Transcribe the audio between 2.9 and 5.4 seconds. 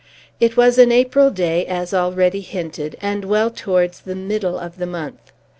and well towards the middle of the month.